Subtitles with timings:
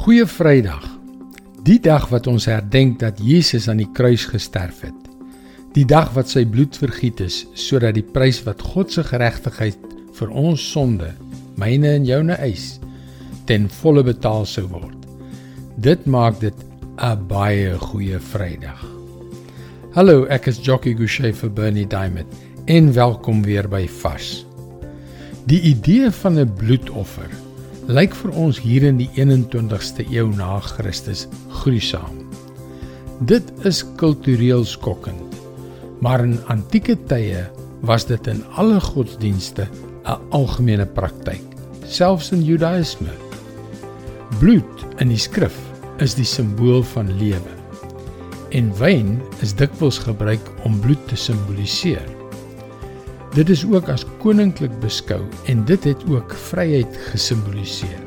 [0.00, 0.84] Goeie Vrydag.
[1.60, 5.08] Die dag wat ons herdenk dat Jesus aan die kruis gesterf het.
[5.76, 9.76] Die dag wat sy bloed vergiet is sodat die prys wat God se geregtigheid
[10.16, 11.10] vir ons sonde,
[11.60, 12.78] myne en joune eis,
[13.44, 15.04] ten volle betaal sou word.
[15.76, 16.56] Dit maak dit
[16.96, 18.80] 'n baie goeie Vrydag.
[19.92, 22.32] Hallo, ek is Jockey Gouchee vir Bernie Diamond
[22.64, 24.46] en welkom weer by Vars.
[25.44, 27.49] Die idee van 'n bloedoffer
[27.90, 31.24] lyk vir ons hier in die 21ste eeu na Christus
[31.60, 32.20] gruisam.
[33.26, 35.34] Dit is kultureel skokkend,
[36.04, 37.42] maar in antieke tye
[37.88, 39.66] was dit in alle godsdienste
[40.06, 41.42] 'n algemene praktyk,
[41.84, 43.10] selfs in Judaïsme.
[44.38, 45.56] Bloed in die skrif
[45.98, 47.54] is die simbool van lewe.
[48.50, 52.19] En wyn is dikwels gebruik om bloed te simboliseer.
[53.30, 58.00] Dit is ook as koninklik beskou en dit het ook vryheid gesimboliseer.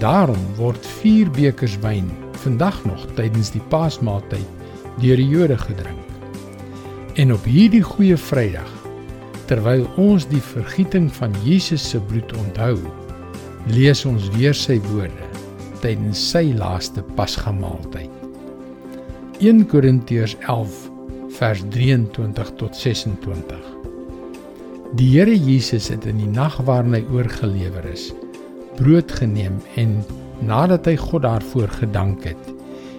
[0.00, 2.08] Daarom word 4 bekers wyn
[2.40, 4.48] vandag nog tydens die Paasmaaltyd
[5.02, 6.00] deur die Jode gedrink.
[7.20, 8.70] En op hierdie goeie Vrydag,
[9.50, 12.78] terwyl ons die vergieting van Jesus se bloed onthou,
[13.68, 15.28] lees ons weer sy woorde
[15.84, 18.10] tydens sy laaste Pasgamaaltyd.
[19.42, 20.88] 1 Korintiërs 11
[21.36, 23.81] vers 23 tot 26.
[24.92, 28.10] Die Here Jesus het in die nag waarin hy oorgelewer is,
[28.76, 29.94] brood geneem en
[30.44, 32.50] nadat hy God daarvoor gedank het,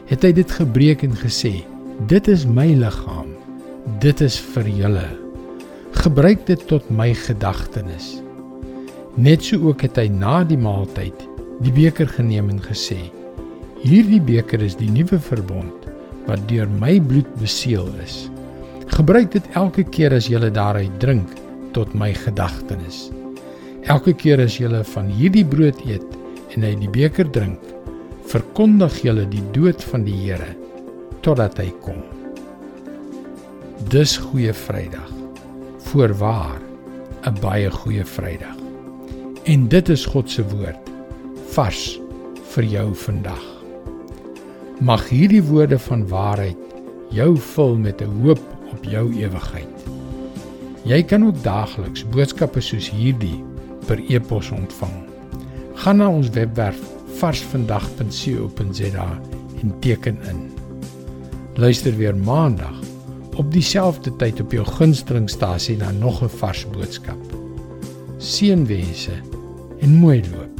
[0.10, 1.60] het hy dit gebreek en gesê:
[2.10, 3.30] "Dit is my liggaam.
[4.02, 5.06] Dit is vir julle.
[6.02, 8.24] Gebruik dit tot my gedagtenis."
[9.14, 11.28] Net so ook het hy na die maaltyd
[11.62, 12.98] die beker geneem en gesê:
[13.86, 15.86] "Hierdie beker is die nuwe verbond
[16.26, 18.32] wat deur my bloed beseël is.
[18.98, 21.43] Gebruik dit elke keer as jy daaruit drink."
[21.74, 23.10] Tot my gedagtenis.
[23.84, 26.06] Elke keer as jy van hierdie brood eet
[26.56, 27.60] en uit die beker drink,
[28.32, 30.54] verkondig jy die dood van die Here
[31.24, 32.02] totdat hy kom.
[33.92, 35.12] Dis goeie Vrydag.
[35.90, 36.62] Voorwaar
[37.28, 38.58] 'n baie goeie Vrydag.
[39.44, 40.90] En dit is God se woord
[41.56, 42.00] vars
[42.54, 43.44] vir jou vandag.
[44.80, 46.58] Mag hierdie woorde van waarheid
[47.10, 49.73] jou vul met 'n hoop op jou ewigheid.
[50.84, 53.38] Jy kan ook daagliks boodskappe soos hierdie
[53.88, 54.96] per e-pos ontvang.
[55.80, 56.80] Gaan na ons webwerf
[57.22, 59.08] varsvandag.co.za
[59.62, 60.42] en teken in.
[61.56, 62.82] Luister weer maandag
[63.40, 67.22] op dieselfde tyd op jou gunstelingstasie na nog 'n vars boodskap.
[68.18, 69.16] Seënwense
[69.80, 70.53] en mooi loop.